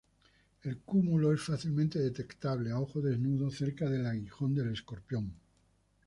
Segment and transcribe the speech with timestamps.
[0.63, 5.31] El cúmulo es fácilmente detectable a ojo desnudo cerca del "aguijón" del "Escorpión".